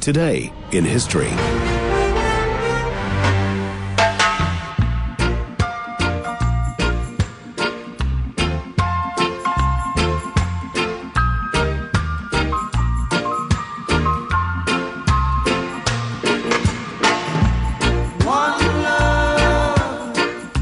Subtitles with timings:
[0.00, 1.28] Today in history.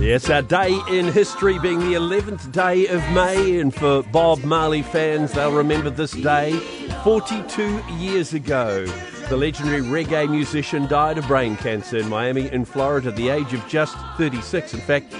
[0.00, 4.82] Yes, our day in history being the 11th day of May, and for Bob Marley
[4.82, 6.58] fans, they'll remember this day
[7.04, 8.86] 42 years ago.
[9.30, 13.54] The legendary reggae musician died of brain cancer in Miami, in Florida, at the age
[13.54, 14.74] of just 36.
[14.74, 15.14] In fact,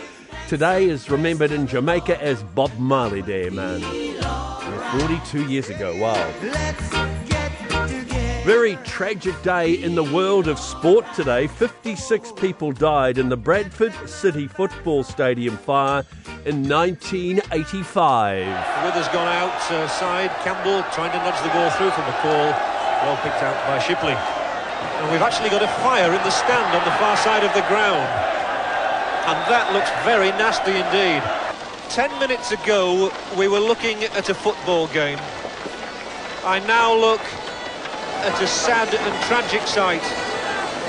[0.48, 3.80] today is remembered in Jamaica as Bob Marley Day, man.
[3.94, 6.28] Yeah, 42 years ago, wow.
[8.42, 11.46] Very tragic day in the world of sport today.
[11.46, 16.04] 56 people died in the Bradford City Football Stadium fire
[16.46, 18.84] in 1985.
[18.84, 20.30] Withers gone outside.
[20.30, 22.69] Uh, Campbell trying to nudge the ball through from McCall.
[23.02, 24.12] Well picked out by Shipley.
[24.12, 27.64] And we've actually got a fire in the stand on the far side of the
[27.68, 28.04] ground.
[29.24, 31.24] And that looks very nasty indeed.
[31.88, 35.18] Ten minutes ago, we were looking at a football game.
[36.44, 37.22] I now look
[38.20, 40.04] at a sad and tragic sight.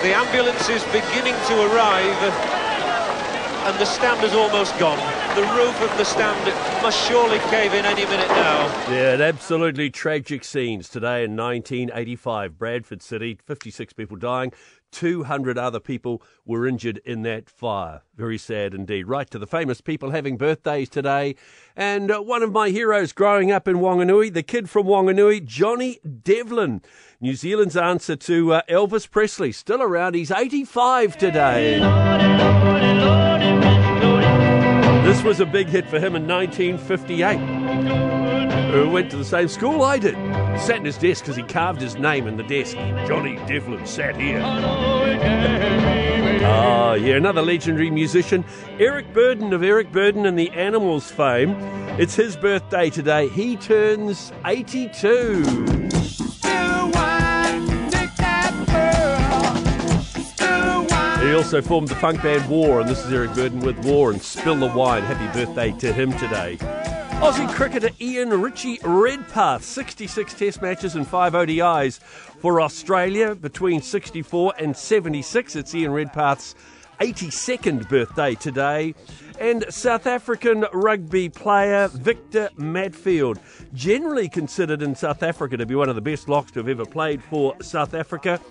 [0.03, 2.19] The ambulance is beginning to arrive
[3.63, 4.99] and the stand is almost gone.
[5.35, 6.45] The roof of the stand
[6.83, 8.65] must surely cave in any minute now.
[8.91, 12.57] Yeah, an absolutely tragic scenes today in 1985.
[12.57, 14.51] Bradford City, 56 people dying,
[14.91, 18.01] 200 other people were injured in that fire.
[18.17, 19.07] Very sad indeed.
[19.07, 21.35] Right to the famous people having birthdays today.
[21.77, 25.99] And uh, one of my heroes growing up in Wanganui, the kid from Wanganui, Johnny
[26.23, 26.81] Devlin.
[27.21, 29.53] New Zealand's answer to uh, Elvis Presley.
[29.53, 30.15] Still around.
[30.15, 31.79] He's 85 today.
[35.11, 37.37] This was a big hit for him in 1958.
[38.71, 40.15] Who went to the same school I did.
[40.57, 42.77] Sat in his desk because he carved his name in the desk.
[43.07, 44.41] Johnny Devlin sat here.
[46.45, 48.45] Ah, yeah, another legendary musician,
[48.79, 51.57] Eric Burdon of Eric Burdon and the Animals fame.
[51.99, 53.27] It's his birthday today.
[53.27, 55.80] He turns 82.
[61.31, 64.21] He also formed the funk band War, and this is Eric Burdon with War and
[64.21, 65.01] Spill the Wine.
[65.01, 66.57] Happy birthday to him today.
[67.21, 74.55] Aussie cricketer Ian Ritchie Redpath, 66 test matches and 5 ODIs for Australia between 64
[74.59, 75.55] and 76.
[75.55, 76.53] It's Ian Redpath's
[76.99, 78.93] 82nd birthday today.
[79.39, 83.39] And South African rugby player Victor Matfield,
[83.73, 86.85] generally considered in South Africa to be one of the best locks to have ever
[86.85, 88.41] played for South Africa.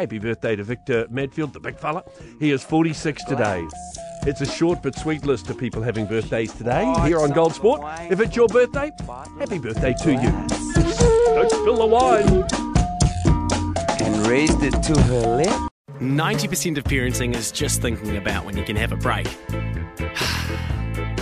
[0.00, 2.02] Happy birthday to Victor Matfield, the big fella.
[2.38, 3.66] He is 46 today.
[4.22, 7.82] It's a short but sweet list of people having birthdays today here on Gold Sport.
[8.10, 8.92] If it's your birthday,
[9.38, 10.30] happy birthday to you.
[11.34, 12.46] Don't spill the wine.
[14.00, 15.70] and raised it to her lip.
[16.00, 19.28] 90% of parenting is just thinking about when you can have a break.